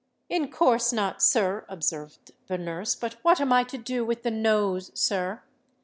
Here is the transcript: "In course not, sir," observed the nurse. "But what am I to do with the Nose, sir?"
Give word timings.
"In 0.29 0.49
course 0.49 0.91
not, 0.91 1.21
sir," 1.21 1.63
observed 1.69 2.31
the 2.47 2.57
nurse. 2.57 2.95
"But 2.95 3.17
what 3.21 3.39
am 3.39 3.53
I 3.53 3.63
to 3.65 3.77
do 3.77 4.03
with 4.03 4.23
the 4.23 4.31
Nose, 4.31 4.89
sir?" 4.95 5.43